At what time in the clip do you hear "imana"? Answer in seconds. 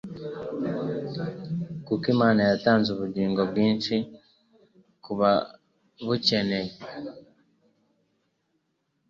2.15-2.41